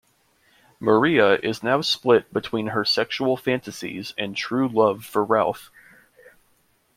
[0.79, 5.69] Maria is now split between her sexual fantasies and true love for Ralf.